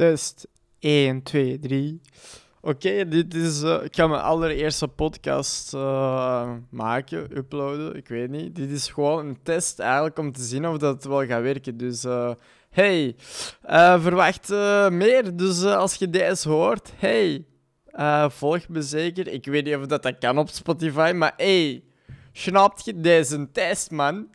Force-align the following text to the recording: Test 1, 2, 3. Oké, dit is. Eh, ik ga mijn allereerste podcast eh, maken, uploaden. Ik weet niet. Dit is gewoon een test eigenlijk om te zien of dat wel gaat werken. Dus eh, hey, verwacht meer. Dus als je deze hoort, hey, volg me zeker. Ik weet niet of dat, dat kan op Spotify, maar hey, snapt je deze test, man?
Test 0.00 0.48
1, 0.78 1.22
2, 1.22 1.58
3. 1.58 2.00
Oké, 2.60 3.08
dit 3.08 3.34
is. 3.34 3.62
Eh, 3.62 3.82
ik 3.82 3.96
ga 3.96 4.06
mijn 4.06 4.22
allereerste 4.22 4.88
podcast 4.88 5.74
eh, 5.74 6.52
maken, 6.70 7.36
uploaden. 7.36 7.96
Ik 7.96 8.08
weet 8.08 8.30
niet. 8.30 8.54
Dit 8.54 8.70
is 8.70 8.88
gewoon 8.88 9.26
een 9.26 9.38
test 9.42 9.78
eigenlijk 9.78 10.18
om 10.18 10.32
te 10.32 10.42
zien 10.42 10.66
of 10.66 10.76
dat 10.76 11.04
wel 11.04 11.26
gaat 11.26 11.42
werken. 11.42 11.76
Dus 11.76 12.04
eh, 12.04 12.30
hey, 12.70 13.14
verwacht 14.00 14.48
meer. 14.90 15.36
Dus 15.36 15.64
als 15.64 15.94
je 15.94 16.10
deze 16.10 16.48
hoort, 16.48 16.92
hey, 16.96 17.44
volg 18.28 18.68
me 18.68 18.82
zeker. 18.82 19.28
Ik 19.28 19.46
weet 19.46 19.64
niet 19.64 19.76
of 19.76 19.86
dat, 19.86 20.02
dat 20.02 20.18
kan 20.18 20.38
op 20.38 20.48
Spotify, 20.48 21.12
maar 21.14 21.32
hey, 21.36 21.82
snapt 22.32 22.84
je 22.84 23.00
deze 23.00 23.50
test, 23.52 23.90
man? 23.90 24.28